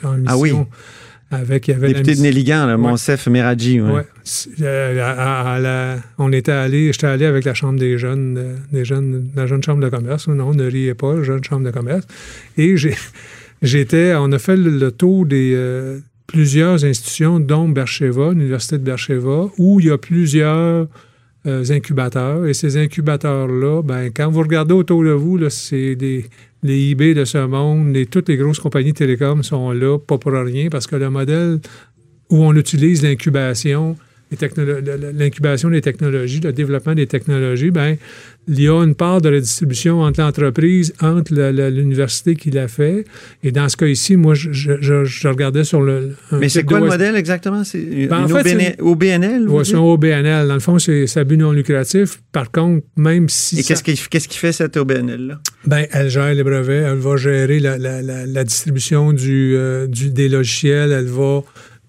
en- 0.07 0.09
en 0.09 0.17
mission 0.17 0.27
Ah 0.27 0.37
oui. 0.37 0.51
avec. 1.31 1.67
Il 1.67 1.71
y 1.71 1.73
avait 1.73 1.87
la 1.87 1.93
Député 1.95 2.15
de 2.15 2.21
Néligan, 2.21 2.77
Monsef 2.77 3.27
Meradji. 3.27 3.81
ouais. 3.81 3.91
Ouais. 3.91 4.05
C'est- 4.23 4.49
euh, 4.61 5.97
on 6.17 6.31
était 6.31 6.51
allé, 6.51 6.91
j'étais 6.93 7.07
allé 7.07 7.25
avec 7.25 7.43
la 7.45 7.53
chambre 7.53 7.79
des 7.79 7.97
jeunes, 7.97 8.37
euh, 8.37 8.55
des 8.71 8.85
jeunes, 8.85 9.29
la 9.35 9.47
jeune 9.47 9.63
chambre 9.63 9.81
de 9.83 9.89
commerce. 9.89 10.27
Non, 10.27 10.53
ne 10.53 10.65
riez 10.65 10.93
pas, 10.93 11.21
jeune 11.23 11.43
chambre 11.43 11.65
de 11.65 11.71
commerce. 11.71 12.05
Et 12.57 12.75
j'étais, 13.61 14.13
on 14.15 14.31
a 14.31 14.39
fait 14.39 14.55
le, 14.57 14.69
le 14.77 14.91
tour 14.91 15.25
des 15.25 15.53
euh, 15.55 15.99
plusieurs 16.27 16.83
institutions, 16.85 17.39
dont 17.39 17.67
Bercheva, 17.69 18.29
l'université 18.31 18.77
de 18.77 18.83
Bercheva, 18.83 19.49
où 19.57 19.79
il 19.79 19.87
y 19.87 19.91
a 19.91 19.97
plusieurs 19.97 20.87
euh, 21.45 21.63
incubateurs. 21.69 22.45
Et 22.45 22.53
ces 22.53 22.77
incubateurs-là, 22.77 23.81
ben, 23.83 24.11
quand 24.15 24.29
vous 24.29 24.41
regardez 24.41 24.73
autour 24.73 25.03
de 25.03 25.11
vous, 25.11 25.49
c'est 25.49 25.95
des 25.95 26.25
les 26.65 26.89
eBay 26.91 27.13
de 27.13 27.25
ce 27.25 27.37
monde, 27.37 27.93
les, 27.93 28.07
toutes 28.07 28.27
les 28.27 28.37
grosses 28.37 28.59
compagnies 28.59 28.93
télécom 28.93 29.43
sont 29.43 29.71
là, 29.71 29.99
pas 29.99 30.17
pour 30.17 30.31
rien, 30.31 30.69
parce 30.69 30.87
que 30.87 30.95
le 30.95 31.11
modèle 31.11 31.59
où 32.29 32.43
on 32.43 32.55
utilise 32.55 33.03
l'incubation, 33.03 33.95
l'incubation 35.17 35.69
des 35.69 35.81
technologies, 35.81 36.39
le 36.41 36.51
développement 36.53 36.93
des 36.93 37.07
technologies, 37.07 37.71
ben, 37.71 37.95
il 38.47 38.61
y 38.61 38.67
a 38.67 38.83
une 38.83 38.93
part 38.93 39.21
de 39.21 39.29
la 39.29 39.39
distribution 39.39 40.01
entre 40.01 40.21
l'entreprise, 40.21 40.93
entre 41.01 41.33
l'université 41.69 42.35
qui 42.35 42.51
l'a 42.51 42.67
fait. 42.67 43.05
Et 43.43 43.51
dans 43.51 43.67
ce 43.69 43.75
cas 43.77 43.87
ici, 43.87 44.15
moi, 44.17 44.35
je, 44.35 44.51
je- 44.51 44.79
je- 44.81 45.03
je 45.05 45.27
regardais 45.27 45.63
sur 45.63 45.81
le. 45.81 46.11
un 46.31 46.37
Mais 46.37 46.49
c'est 46.49 46.63
quoi 46.63 46.79
le 46.79 46.85
modèle 46.87 47.15
exactement? 47.15 47.63
C'est 47.63 47.79
une 47.81 48.07
Ben, 48.07 48.25
OBNL? 48.79 49.49
Ouais, 49.49 49.63
c'est 49.63 49.75
un 49.75 49.79
OBNL. 49.79 50.47
Dans 50.47 50.53
le 50.53 50.59
fond, 50.59 50.77
c'est 50.79 51.05
à 51.17 51.23
but 51.23 51.37
non 51.37 51.51
lucratif. 51.51 52.19
Par 52.31 52.51
contre, 52.51 52.85
même 52.97 53.29
si. 53.29 53.59
Et 53.59 53.63
qu'est-ce 53.63 53.83
qui, 53.83 54.37
fait 54.37 54.51
cette 54.51 54.77
OBNL-là? 54.77 55.39
Ben, 55.65 55.85
elle 55.91 56.09
gère 56.09 56.33
les 56.33 56.43
brevets, 56.43 56.83
elle 56.83 56.97
va 56.99 57.17
gérer 57.17 57.59
la, 57.59 57.77
la- 57.77 58.01
la- 58.01 58.25
la 58.27 58.43
distribution 58.43 59.13
du, 59.13 59.55
euh, 59.55 59.87
du- 59.87 60.11
des 60.11 60.29
logiciels, 60.29 60.91
elle 60.91 61.05
va 61.05 61.41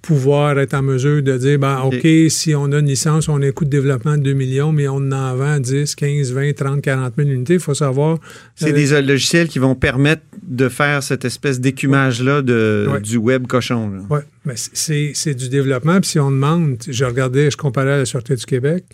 pouvoir 0.07 0.57
être 0.61 0.75
en 0.75 0.83
mesure 0.83 1.21
de 1.23 1.37
dire, 1.37 1.59
ben, 1.59 1.81
OK. 1.83 2.07
Si 2.29 2.55
on 2.55 2.71
a 2.73 2.79
une 2.79 2.87
licence, 2.87 3.29
on 3.29 3.43
a 3.43 3.47
un 3.47 3.51
coût 3.51 3.65
de 3.65 3.71
développement 3.71 4.17
de 4.17 4.23
2 4.23 4.33
millions, 4.35 4.71
mais 4.71 4.87
on 4.87 5.11
en 5.11 5.35
vend 5.35 5.59
10, 5.59 5.95
15, 5.97 6.33
20, 6.33 6.53
30, 6.55 6.81
40 6.81 7.15
000 7.17 7.29
unités, 7.29 7.55
il 7.55 7.61
faut 7.61 7.75
savoir. 7.75 8.19
C'est 8.55 8.71
euh, 8.71 8.73
des 8.73 8.93
euh, 8.93 9.03
logiciels 9.03 9.49
qui 9.49 9.59
vont 9.59 9.75
permettre 9.75 10.23
de 10.47 10.69
faire 10.69 11.03
cette 11.03 11.25
espèce 11.25 11.61
d'écumage-là 11.61 12.37
Ouais. 12.41 13.01
du 13.01 13.17
web 13.17 13.47
cochon. 13.49 13.91
Oui, 14.09 14.21
mais 14.45 14.55
c'est 14.57 15.11
c'est 15.15 15.35
du 15.35 15.49
développement. 15.49 16.01
Puis 16.01 16.11
si 16.11 16.21
on 16.21 16.31
demande, 16.31 16.77
je 16.89 17.05
regardais, 17.05 17.51
je 17.51 17.57
comparais 17.57 17.93
à 17.93 17.99
la 17.99 18.05
Sûreté 18.05 18.37
du 18.37 18.47
Québec, 18.47 18.85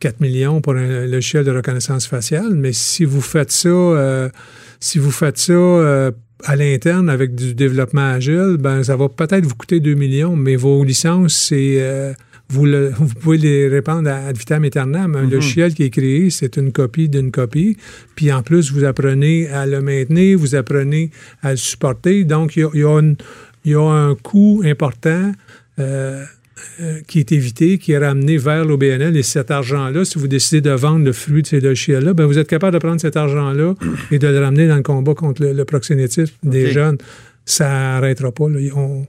4 0.00 0.20
millions 0.20 0.60
pour 0.60 0.74
un 0.74 1.06
logiciel 1.06 1.44
de 1.44 1.50
reconnaissance 1.52 2.06
faciale, 2.06 2.54
mais 2.54 2.72
si 2.72 3.04
vous 3.04 3.20
faites 3.22 3.50
ça, 3.50 3.68
euh, 3.68 4.28
si 4.78 4.98
vous 4.98 5.10
faites 5.10 5.38
ça 5.38 5.52
euh, 5.52 6.10
à 6.44 6.56
l'interne 6.56 7.08
avec 7.10 7.34
du 7.34 7.54
développement 7.54 8.12
agile, 8.12 8.56
ben 8.58 8.82
ça 8.82 8.96
va 8.96 9.08
peut-être 9.08 9.44
vous 9.46 9.54
coûter 9.54 9.80
2 9.80 9.94
millions, 9.94 10.36
mais 10.36 10.56
vos 10.56 10.82
licences, 10.84 11.34
c'est 11.34 11.76
euh, 11.80 12.12
vous, 12.48 12.66
le- 12.66 12.90
vous 12.98 13.14
pouvez 13.14 13.38
les 13.38 13.68
répandre 13.68 14.08
à 14.10 14.26
ad 14.26 14.36
vitam 14.36 14.64
aeternam. 14.64 15.14
Un 15.16 15.22
Mhm. 15.24 15.30
logiciel 15.30 15.74
qui 15.74 15.84
est 15.84 15.90
créé, 15.90 16.30
c'est 16.30 16.56
une 16.56 16.72
copie 16.72 17.08
d'une 17.08 17.30
copie. 17.30 17.76
Puis 18.16 18.32
en 18.32 18.42
plus, 18.42 18.72
vous 18.72 18.84
apprenez 18.84 19.48
à 19.48 19.66
le 19.66 19.80
maintenir, 19.80 20.38
vous 20.38 20.54
apprenez 20.54 21.10
à 21.42 21.50
le 21.52 21.56
supporter. 21.56 22.24
Donc, 22.24 22.56
il 22.56 22.60
y 22.60 22.82
a, 22.84 23.00
y 23.64 23.74
a 23.74 23.80
un 23.80 24.14
coût 24.16 24.62
important 24.64 25.32
euh, 25.78 26.24
euh, 26.80 27.00
qui 27.06 27.18
est 27.20 27.32
évité, 27.32 27.78
qui 27.78 27.92
est 27.92 27.98
ramené 27.98 28.36
vers 28.36 28.64
l'OBNL. 28.64 29.16
Et 29.16 29.22
cet 29.22 29.50
argent-là, 29.50 30.04
si 30.04 30.18
vous 30.18 30.28
décidez 30.28 30.60
de 30.60 30.70
vendre 30.70 31.04
le 31.04 31.12
fruit 31.12 31.42
de 31.42 31.46
ces 31.46 31.60
logiciels-là, 31.60 32.14
ben 32.14 32.26
vous 32.26 32.38
êtes 32.38 32.48
capable 32.48 32.74
de 32.74 32.78
prendre 32.78 33.00
cet 33.00 33.16
argent-là 33.16 33.74
et 34.10 34.18
de 34.18 34.26
le 34.28 34.38
ramener 34.40 34.68
dans 34.68 34.76
le 34.76 34.82
combat 34.82 35.14
contre 35.14 35.42
le, 35.42 35.52
le 35.52 35.64
proxénétisme 35.64 36.34
des 36.42 36.70
jeunes. 36.70 36.98
Ça 37.44 37.68
n'arrêtera 37.68 38.32
pas. 38.32 38.48
là. 38.48 38.58
On- 38.76 39.06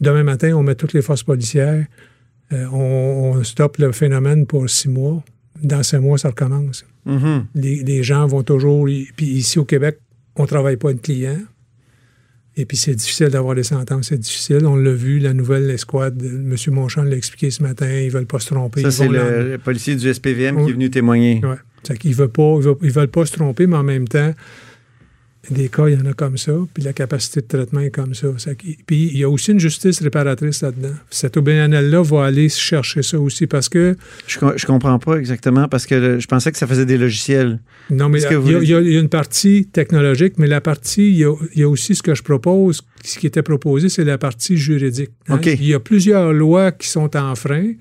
demain 0.00 0.22
matin, 0.24 0.52
on 0.56 0.62
met 0.62 0.74
toutes 0.74 0.92
les 0.92 1.02
forces 1.02 1.22
policières. 1.22 1.84
Euh, 2.52 2.66
on, 2.72 3.34
on 3.38 3.44
stoppe 3.44 3.78
le 3.78 3.92
phénomène 3.92 4.46
pour 4.46 4.68
six 4.68 4.88
mois. 4.88 5.22
Dans 5.62 5.82
six 5.82 5.98
mois, 5.98 6.18
ça 6.18 6.28
recommence. 6.28 6.84
Mhm. 7.06 7.46
Les, 7.54 7.82
les 7.82 8.02
gens 8.02 8.26
vont 8.26 8.42
toujours. 8.42 8.84
Puis 9.16 9.26
ici 9.26 9.58
au 9.58 9.64
Québec, 9.64 9.98
on 10.36 10.42
ne 10.42 10.48
travaille 10.48 10.76
pas 10.76 10.92
de 10.92 10.98
clients. 10.98 11.38
Et 12.56 12.66
puis 12.66 12.76
c'est 12.76 12.94
difficile 12.94 13.28
d'avoir 13.28 13.54
des 13.54 13.62
sentences, 13.62 14.08
c'est 14.08 14.18
difficile. 14.18 14.66
On 14.66 14.76
l'a 14.76 14.92
vu, 14.92 15.18
la 15.18 15.32
nouvelle 15.32 15.70
escouade, 15.70 16.22
M. 16.22 16.54
Monchamp 16.68 17.04
l'a 17.04 17.16
expliqué 17.16 17.50
ce 17.50 17.62
matin, 17.62 17.90
ils 17.90 18.10
veulent 18.10 18.26
pas 18.26 18.40
se 18.40 18.48
tromper. 18.52 18.82
Ça, 18.82 18.90
c'est 18.90 19.08
le, 19.08 19.52
le 19.52 19.58
policier 19.58 19.96
du 19.96 20.12
SPVM 20.12 20.56
qui 20.56 20.62
Oui. 20.64 20.70
est 20.70 20.74
venu 20.74 20.90
témoigner. 20.90 21.40
Veulent 21.40 22.28
pas, 22.28 22.54
ils 22.58 22.62
veulent, 22.62 22.76
ils 22.82 22.90
veulent 22.92 23.08
pas 23.08 23.24
se 23.26 23.32
tromper, 23.32 23.66
mais 23.66 23.76
en 23.76 23.82
même 23.82 24.06
temps, 24.06 24.32
des 25.50 25.68
cas, 25.68 25.88
il 25.88 25.98
y 25.98 26.00
en 26.00 26.06
a 26.06 26.12
comme 26.12 26.38
ça, 26.38 26.52
puis 26.72 26.84
la 26.84 26.92
capacité 26.92 27.40
de 27.40 27.46
traitement 27.46 27.80
est 27.80 27.90
comme 27.90 28.14
ça. 28.14 28.28
Puis 28.86 29.10
il 29.12 29.18
y 29.18 29.24
a 29.24 29.28
aussi 29.28 29.50
une 29.50 29.58
justice 29.58 30.00
réparatrice 30.00 30.62
là-dedans. 30.62 30.94
Cet 31.10 31.36
OBNL-là 31.36 32.00
va 32.02 32.26
aller 32.26 32.48
chercher 32.48 33.02
ça 33.02 33.18
aussi 33.18 33.46
parce 33.48 33.68
que, 33.68 33.96
Je, 34.28 34.38
je 34.56 34.66
comprends 34.66 34.98
pas 35.00 35.16
exactement 35.16 35.66
parce 35.68 35.86
que 35.86 35.94
le- 35.96 36.20
je 36.20 36.26
pensais 36.28 36.52
que 36.52 36.58
ça 36.58 36.66
faisait 36.68 36.86
des 36.86 36.96
logiciels. 36.96 37.58
non, 37.90 38.08
mais 38.08 38.20
il 38.20 38.22
y, 38.68 38.74
a- 38.74 38.80
y 38.80 38.92
y 38.94 38.98
une 38.98 39.08
partie 39.08 39.66
technologique, 39.72 40.34
mais 40.38 40.46
la 40.46 40.60
partie, 40.60 41.08
il 41.10 41.16
y 41.16 41.58
y 41.58 41.62
a 41.64 41.68
aussi 41.68 41.94
ce 41.96 42.02
que 42.02 42.14
je 42.14 42.22
propose, 42.22 42.82
ce 43.04 43.18
qui 43.18 43.26
était 43.26 43.42
proposé, 43.42 43.88
c'est 43.88 44.04
la 44.04 44.18
partie 44.18 44.56
juridique. 44.56 45.10
hein. 45.28 45.34
OK. 45.36 45.46
Il 45.46 45.66
y 45.66 45.74
a 45.74 45.80
plusieurs 45.80 46.32
lois 46.32 46.70
qui 46.70 46.86
sont 46.88 47.16
en 47.16 47.34
frein. 47.34 47.72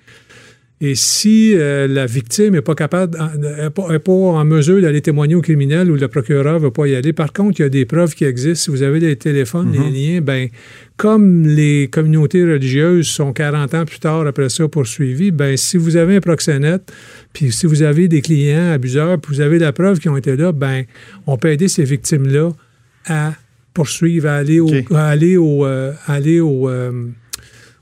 Et 0.84 0.96
si 0.96 1.54
euh, 1.56 1.88
la 1.88 2.08
victime 2.08 2.54
n'est 2.56 2.62
pas 2.64 2.74
capable, 2.74 3.16
n'est 3.38 3.70
pas, 3.70 3.94
est 3.94 4.00
pas 4.00 4.12
en 4.12 4.44
mesure 4.46 4.82
d'aller 4.82 5.02
témoigner 5.02 5.36
au 5.36 5.42
criminel 5.42 5.92
ou 5.92 5.96
le 5.96 6.08
procureur 6.08 6.56
ne 6.56 6.64
veut 6.66 6.72
pas 6.72 6.88
y 6.88 6.96
aller, 6.96 7.14
par 7.14 7.32
contre, 7.34 7.60
il 7.60 7.64
y 7.64 7.66
a 7.66 7.70
des 7.70 7.86
preuves 7.86 8.16
qui 8.16 8.26
existent. 8.26 8.64
Si 8.66 8.72
vous 8.72 8.82
avez 8.82 9.00
les 9.00 9.16
téléphones, 9.16 9.70
Mhm. 9.70 9.84
les 9.94 10.14
liens, 10.14 10.22
ben, 10.22 10.50
comme 10.98 11.46
les 11.46 11.88
communautés 11.88 12.44
religieuses 12.44 13.08
sont 13.08 13.32
40 13.32 13.76
ans 13.76 13.86
plus 13.86 14.00
tard 14.00 14.26
après 14.26 14.50
ça 14.50 14.68
poursuivies, 14.68 15.30
ben, 15.30 15.56
si 15.56 15.78
vous 15.78 15.98
avez 15.98 16.16
un 16.16 16.20
proxénète, 16.20 16.92
puis 17.32 17.52
si 17.52 17.68
vous 17.68 17.84
avez 17.84 18.08
des 18.08 18.22
clients 18.22 18.72
abuseurs, 18.72 19.20
puis 19.22 19.36
vous 19.36 19.42
avez 19.42 19.60
la 19.60 19.74
preuve 19.74 20.00
qu'ils 20.00 20.10
ont 20.10 20.18
été 20.18 20.36
là, 20.36 20.52
ben, 20.52 20.84
on 21.28 21.38
peut 21.38 21.50
aider 21.52 21.68
ces 21.68 21.84
victimes-là 21.84 22.50
à 23.06 23.34
poursuivre, 23.76 24.28
à 24.30 24.36
aller 24.36 24.60
au, 24.60 24.70
à 24.96 25.04
aller 25.06 25.38
au, 25.38 25.64
euh, 25.66 25.92
aller 26.08 26.40
au, 26.40 26.68
euh, 26.70 26.92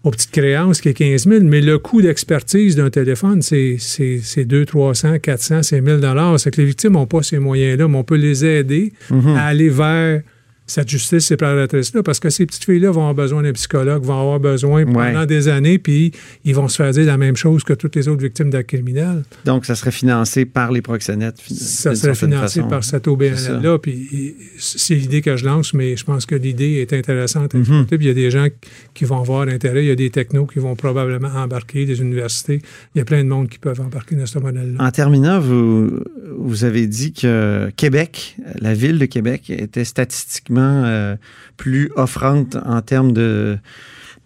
aux 0.03 0.11
petites 0.11 0.31
créances 0.31 0.79
qui 0.81 0.89
est 0.89 0.93
15 0.93 1.27
000, 1.27 1.43
mais 1.43 1.61
le 1.61 1.77
coût 1.77 2.01
d'expertise 2.01 2.75
d'un 2.75 2.89
téléphone, 2.89 3.41
c'est 3.41 3.75
c'est- 3.79 4.19
c'est 4.23 4.45
200, 4.45 4.65
300, 4.65 5.19
400, 5.19 5.61
c'est 5.63 5.81
1000 5.81 5.99
C'est 6.37 6.51
que 6.51 6.61
les 6.61 6.67
victimes 6.67 6.93
n'ont 6.93 7.05
pas 7.05 7.21
ces 7.21 7.39
moyens-là, 7.39 7.87
mais 7.87 7.97
on 7.97 8.03
peut 8.03 8.15
les 8.15 8.45
aider 8.45 8.93
Mhm. 9.09 9.27
à 9.35 9.45
aller 9.47 9.69
vers 9.69 10.21
cette 10.69 10.87
justice 10.89 11.25
séparatrice-là, 11.25 12.03
parce 12.03 12.19
que 12.19 12.29
ces 12.29 12.45
petites 12.45 12.63
filles-là 12.63 12.91
vont 12.91 13.01
avoir 13.01 13.15
besoin 13.15 13.41
d'un 13.43 13.53
psychologue, 13.53 14.03
vont 14.03 14.19
avoir 14.19 14.39
besoin 14.39 14.83
Ouais. 14.85 14.93
pendant 14.93 15.25
des 15.25 15.47
années, 15.47 15.79
puis 15.79 16.11
ils 16.45 16.53
vont 16.55 16.67
se 16.67 16.75
faire 16.77 16.91
dire 16.91 17.05
la 17.05 17.17
même 17.17 17.35
chose 17.35 17.63
que 17.63 17.73
toutes 17.73 17.95
les 17.95 18.07
autres 18.07 18.21
victimes 18.21 18.49
d'actes 18.49 18.69
criminels. 18.69 19.23
Donc, 19.45 19.65
ça 19.65 19.75
serait 19.75 19.91
financé 19.91 20.45
par 20.45 20.71
les 20.71 20.81
proxénètes. 20.81 21.37
Ça 21.49 21.95
serait 21.95 22.13
financé 22.15 22.59
façon. 22.59 22.69
par 22.69 22.83
cet 22.83 23.03
C'est 23.05 23.09
OBNL-là, 23.09 23.79
puis 23.79 24.35
c'est 24.57 24.95
l'idée 24.95 25.21
que 25.21 25.35
je 25.37 25.45
lance, 25.45 25.73
mais 25.73 25.97
je 25.97 26.03
pense 26.03 26.25
que 26.25 26.35
l'idée 26.35 26.73
est 26.87 26.93
intéressante. 26.93 27.55
à 27.55 27.57
Mhm. 27.57 27.63
exploiter, 27.63 27.97
puis 27.97 28.05
il 28.05 28.09
y 28.09 28.11
a 28.11 28.13
des 28.13 28.29
gens 28.31 28.47
qui 28.93 29.05
vont 29.05 29.19
avoir 29.19 29.47
intérêt, 29.47 29.83
il 29.83 29.87
y 29.87 29.91
a 29.91 29.95
des 29.95 30.09
technos 30.09 30.45
qui 30.45 30.59
vont 30.59 30.75
probablement 30.75 31.29
embarquer, 31.35 31.85
des 31.85 31.99
universités. 32.01 32.61
Il 32.93 32.99
y 32.99 33.01
a 33.01 33.05
plein 33.05 33.23
de 33.23 33.29
monde 33.29 33.49
qui 33.49 33.57
peuvent 33.59 33.81
embarquer 33.81 34.15
dans 34.15 34.25
ce 34.25 34.39
modèle-là. 34.39 34.83
En 34.83 34.91
terminant, 34.91 35.39
vous, 35.39 35.99
vous 36.37 36.63
avez 36.63 36.85
dit 36.87 37.13
que 37.13 37.69
Québec, 37.75 38.35
la 38.59 38.73
ville 38.73 38.99
de 38.99 39.05
Québec, 39.05 39.49
était 39.49 39.85
statistiquement 39.85 40.58
euh, 40.61 41.15
plus 41.57 41.89
offrante 41.95 42.57
en 42.65 42.81
termes 42.81 43.11
de, 43.13 43.57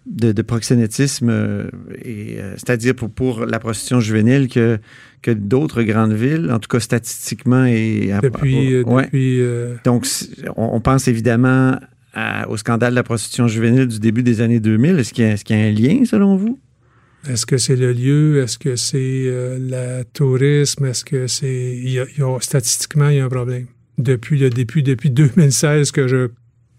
de, 0.06 0.32
de 0.32 0.42
proxénétisme, 0.42 1.28
euh, 1.30 1.64
et, 2.04 2.36
euh, 2.38 2.52
c'est-à-dire 2.56 2.94
pour, 2.94 3.10
pour 3.10 3.46
la 3.46 3.58
prostitution 3.58 4.00
juvénile 4.00 4.48
que, 4.48 4.78
que 5.22 5.30
d'autres 5.30 5.82
grandes 5.82 6.12
villes, 6.12 6.50
en 6.52 6.58
tout 6.58 6.68
cas 6.68 6.80
statistiquement. 6.80 7.64
Et, 7.64 8.12
à- 8.12 8.20
Depuis, 8.20 8.82
Ouais. 8.82 9.04
depuis 9.04 9.42
Donc, 9.84 10.06
on, 10.56 10.70
on 10.74 10.80
pense 10.80 11.08
évidemment 11.08 11.78
à- 12.12 12.48
au 12.48 12.56
scandale 12.56 12.90
de 12.90 12.96
la 12.96 13.02
prostitution 13.02 13.48
juvénile 13.48 13.88
du 13.88 13.98
début 13.98 14.22
des 14.22 14.40
années 14.40 14.60
2000. 14.60 14.98
Est-ce 14.98 15.12
qu'il 15.14 15.24
y, 15.24 15.28
y 15.28 15.62
a 15.62 15.66
un 15.66 15.70
lien, 15.72 16.04
selon 16.04 16.36
vous? 16.36 16.58
est-ce 17.26 17.46
que 17.46 17.56
c'est 17.56 17.74
le 17.76 17.94
lieu, 17.94 18.42
est-ce 18.42 18.58
que 18.58 18.76
c'est 18.76 18.98
le 19.58 20.02
tourisme, 20.12 20.84
est-ce 20.84 21.06
que 21.06 21.26
c'est... 21.26 21.78
statistiquement, 22.40 23.08
il 23.08 23.16
y 23.16 23.20
a 23.20 23.24
un 23.24 23.28
problème? 23.30 23.64
Depuis 23.98 24.38
le 24.38 24.50
début, 24.50 24.82
depuis 24.82 25.10
2016 25.10 25.90
que 25.92 26.08
je, 26.08 26.28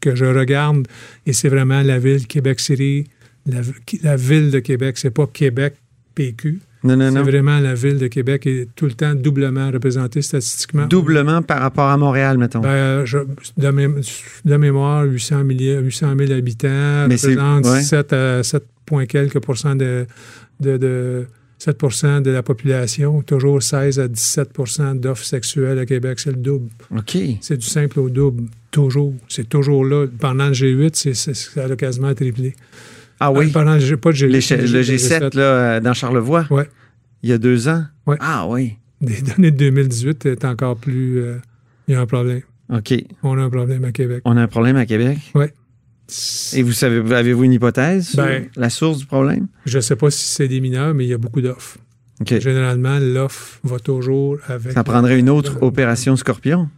que 0.01 0.15
je 0.15 0.25
regarde, 0.25 0.87
et 1.25 1.33
c'est 1.33 1.49
vraiment 1.49 1.81
la 1.81 1.97
ville 1.99 2.27
Québec-City, 2.27 3.05
la, 3.47 3.61
la 4.03 4.15
ville 4.15 4.51
de 4.51 4.59
Québec, 4.59 4.97
c'est 4.97 5.11
pas 5.11 5.27
Québec 5.27 5.75
PQ. 6.15 6.59
Non, 6.83 6.95
non, 6.95 7.05
C'est 7.09 7.15
non. 7.15 7.23
vraiment 7.23 7.59
la 7.59 7.73
ville 7.73 7.97
de 7.97 8.05
Québec 8.07 8.45
est 8.45 8.67
tout 8.75 8.85
le 8.85 8.91
temps 8.93 9.15
doublement 9.15 9.71
représentée 9.71 10.21
statistiquement. 10.21 10.85
Doublement 10.85 11.41
par 11.41 11.59
rapport 11.59 11.87
à 11.89 11.97
Montréal, 11.97 12.37
mettons. 12.37 12.59
Ben, 12.59 13.03
je- 13.05 13.17
de, 13.57 13.67
mé- 13.69 14.23
de 14.45 14.55
mémoire, 14.57 15.03
800 15.05 15.43
000, 15.57 15.79
800 15.81 16.13
000 16.17 16.31
habitants, 16.33 17.07
Mais 17.07 17.17
c'est- 17.17 17.29
représente 17.35 17.65
ouais. 17.65 17.81
7 17.81 18.13
à 18.13 18.43
7 18.43 18.63
point 18.85 19.07
quelques 19.07 19.39
pourcents 19.39 19.75
de, 19.75 20.05
de, 20.59 20.77
de 20.77 21.25
7 21.57 22.21
de 22.23 22.31
la 22.31 22.43
population, 22.43 23.21
toujours 23.21 23.61
16 23.63 23.99
à 23.99 24.07
17% 24.07 24.99
d'offres 24.99 25.23
sexuelles 25.23 25.79
à 25.79 25.85
Québec, 25.85 26.19
c'est 26.19 26.31
le 26.31 26.37
double. 26.37 26.69
OK. 26.95 27.17
C'est 27.41 27.57
du 27.57 27.65
simple 27.65 27.99
au 27.99 28.09
double, 28.09 28.43
toujours. 28.71 29.13
C'est 29.29 29.47
toujours 29.47 29.85
là. 29.85 30.05
Pendant 30.19 30.47
le 30.47 30.53
G8, 30.53 30.91
c'est, 30.93 31.13
c'est- 31.13 31.33
ça 31.33 31.65
a 31.65 31.75
quasiment 31.75 32.13
triplé. 32.13 32.55
Ah 33.19 33.31
oui? 33.31 33.47
Euh, 33.47 33.51
Pendant 33.53 33.75
le 33.75 33.97
pas 33.97 34.09
le 34.11 34.15
G8. 34.15 34.27
Les 34.27 34.41
G- 34.41 34.57
le 34.57 34.63
le 34.65 34.81
G7, 34.83 35.35
là, 35.37 35.41
euh, 35.43 35.79
dans 35.79 35.93
Charlevoix, 35.93 36.45
Ouais. 36.49 36.67
il 37.23 37.29
y 37.29 37.33
a 37.33 37.37
deux 37.37 37.67
ans? 37.69 37.83
Ouais. 38.05 38.17
Ah 38.19 38.45
oui. 38.47 38.73
Les 39.01 39.21
données 39.21 39.51
de 39.51 39.57
2018 39.57 40.25
est 40.25 40.45
encore 40.45 40.75
plus. 40.77 41.19
euh, 41.19 41.37
il 41.87 41.93
y 41.93 41.95
a 41.95 42.01
un 42.01 42.05
problème. 42.05 42.41
OK. 42.73 42.93
On 43.23 43.37
a 43.37 43.41
un 43.43 43.49
problème 43.49 43.83
à 43.85 43.91
Québec. 43.91 44.21
On 44.25 44.35
a 44.37 44.41
un 44.41 44.47
problème 44.47 44.75
à 44.75 44.85
Québec? 44.85 45.17
Et 46.53 46.61
vous 46.61 46.71
savez, 46.73 47.13
avez-vous 47.15 47.43
une 47.45 47.53
hypothèse 47.53 48.09
sur 48.09 48.23
Ben- 48.23 48.47
la 48.55 48.69
source 48.69 48.99
du 48.99 49.05
problème? 49.05 49.47
Je 49.65 49.77
ne 49.77 49.81
sais 49.81 49.95
pas 49.95 50.11
si 50.11 50.25
c'est 50.25 50.47
des 50.47 50.61
mineurs, 50.61 50.93
mais 50.93 51.05
il 51.05 51.09
y 51.09 51.13
a 51.13 51.17
beaucoup 51.17 51.41
d'offres. 51.41 51.77
Généralement, 52.25 52.99
l'offre 52.99 53.59
va 53.63 53.79
toujours 53.79 54.37
avec. 54.47 54.71
Ça 54.73 54.83
prendrait 54.83 55.19
une 55.19 55.29
autre 55.29 55.61
opération 55.63 56.15
Scorpion? 56.15 56.69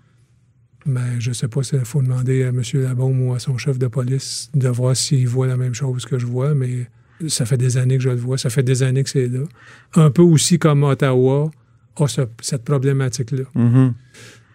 Mais 0.86 1.20
je 1.20 1.30
ne 1.30 1.34
sais 1.34 1.48
pas 1.50 1.62
s'il 1.64 1.80
faut 1.84 2.02
demander 2.02 2.44
à 2.44 2.48
M. 2.48 2.62
Labaume 2.76 3.22
ou 3.28 3.34
à 3.34 3.40
son 3.40 3.58
chef 3.58 3.78
de 3.78 3.88
police 3.88 4.50
de 4.56 4.70
voir 4.70 4.96
s'il 4.96 5.28
voit 5.28 5.46
la 5.46 5.58
même 5.58 5.74
chose 5.74 6.06
que 6.06 6.18
je 6.18 6.26
vois, 6.26 6.56
mais 6.56 6.88
ça 7.28 7.46
fait 7.46 7.58
des 7.58 7.76
années 7.78 7.98
que 7.98 8.04
je 8.04 8.10
le 8.10 8.16
vois. 8.16 8.38
Ça 8.38 8.50
fait 8.50 8.64
des 8.64 8.82
années 8.84 9.04
que 9.04 9.10
c'est 9.10 9.28
là. 9.28 9.44
Un 9.96 10.10
peu 10.10 10.22
aussi 10.22 10.58
comme 10.58 10.84
Ottawa 10.84 11.52
a 11.98 12.08
ce- 12.08 12.22
cette 12.42 12.64
problématique-là. 12.64 13.44
Mhm. 13.54 13.94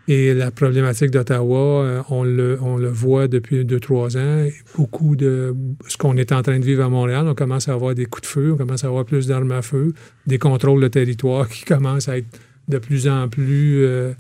Et 0.09 0.35
la 0.35 0.51
problématique 0.51 1.11
d'Ottawa, 1.13 1.85
euh, 1.85 2.03
on 2.11 2.25
le, 2.25 2.59
on 2.61 2.77
le 2.77 2.89
voit 2.89 3.29
depuis 3.29 3.65
deux, 3.65 3.79
trois 3.79 4.17
ans. 4.17 4.47
Beaucoup 4.77 5.15
de 5.15 5.55
ce 5.87 5.97
qu'on 5.97 6.17
est 6.17 6.33
en 6.33 6.43
train 6.43 6.59
de 6.59 6.65
vivre 6.65 6.83
à 6.85 6.89
Montréal, 6.89 7.27
on 7.29 7.35
commence 7.35 7.69
à 7.69 7.73
avoir 7.75 7.95
des 7.95 8.07
coups 8.07 8.23
de 8.23 8.27
feu, 8.27 8.53
on 8.53 8.57
commence 8.57 8.83
à 8.85 8.89
avoir 8.89 9.05
plus 9.05 9.29
d'armes 9.29 9.53
à 9.53 9.63
feu, 9.63 9.95
des 10.27 10.39
contrôles 10.39 10.83
de 10.83 10.89
territoire 10.89 11.49
qui 11.49 11.65
commencent 11.65 12.09
à 12.09 12.19
être 12.19 12.27
de 12.69 12.79
plus 12.79 13.07
en 13.09 13.29
plus 13.29 13.85
euh, 13.85 14.13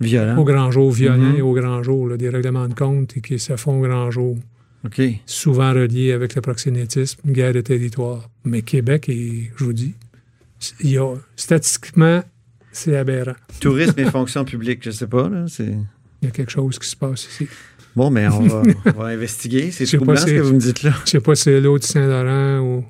Violent. 0.00 0.36
au 0.38 0.44
grand 0.44 0.70
jour, 0.72 0.90
violents 0.90 1.30
Mhm. 1.32 1.36
et 1.36 1.42
au 1.42 1.52
grand 1.52 1.82
jour, 1.82 2.08
là, 2.08 2.16
des 2.16 2.28
règlements 2.28 2.66
de 2.66 2.74
compte 2.74 3.14
qui 3.22 3.38
se 3.38 3.54
font 3.56 3.78
au 3.78 3.82
grand 3.86 4.10
jour. 4.10 4.36
Souvent 5.26 5.72
relié 5.74 6.12
avec 6.12 6.34
le 6.34 6.40
proxénétisme, 6.40 7.20
guerre 7.30 7.52
de 7.52 7.60
territoire. 7.60 8.28
Mais 8.44 8.62
Québec, 8.62 9.08
et 9.10 9.50
je 9.56 9.64
vous 9.64 9.74
dis, 9.74 9.94
il 10.80 10.90
y 10.92 10.98
a, 10.98 11.14
statistiquement, 11.36 12.22
c'est 12.72 12.96
aberrant. 12.96 13.34
Tourisme 13.60 13.98
et 13.98 14.04
fonction 14.04 14.44
publique, 14.44 14.80
je 14.84 14.90
sais 14.90 15.06
pas. 15.06 15.28
Là. 15.28 15.46
Il 15.58 15.78
y 16.22 16.26
a 16.26 16.30
quelque 16.30 16.50
chose 16.50 16.78
qui 16.78 16.88
se 16.88 16.96
passe 16.96 17.26
ici. 17.26 17.48
Bon, 17.96 18.10
mais 18.10 18.28
on 18.28 18.40
va, 18.42 18.62
on 18.86 19.00
va 19.00 19.06
investiguer. 19.06 19.70
C'est 19.70 19.84
troublant 19.86 20.16
ce 20.16 20.26
que 20.26 20.40
vous 20.40 20.54
me 20.54 20.60
dites 20.60 20.82
là. 20.82 20.92
Je 21.04 21.10
sais 21.10 21.20
pas 21.20 21.34
si 21.34 21.42
c'est 21.44 21.60
l'eau 21.60 21.78
du 21.78 21.86
Saint-Laurent 21.86 22.60
ou 22.60 22.84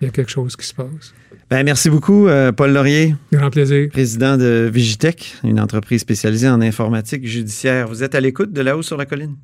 il 0.00 0.04
y 0.04 0.08
a 0.08 0.10
quelque 0.10 0.30
chose 0.30 0.56
qui 0.56 0.66
se 0.66 0.74
passe. 0.74 1.14
Ben, 1.50 1.62
merci 1.62 1.90
beaucoup, 1.90 2.26
euh, 2.26 2.52
Paul 2.52 2.72
Laurier, 2.72 3.14
Grand 3.30 3.50
plaisir. 3.50 3.88
président 3.90 4.38
de 4.38 4.70
Vigitech, 4.72 5.36
une 5.44 5.60
entreprise 5.60 6.00
spécialisée 6.00 6.48
en 6.48 6.60
informatique 6.62 7.26
judiciaire. 7.26 7.86
Vous 7.86 8.02
êtes 8.02 8.14
à 8.14 8.20
l'écoute 8.20 8.52
de 8.52 8.62
là-haut 8.62 8.82
sur 8.82 8.96
la 8.96 9.04
colline. 9.04 9.36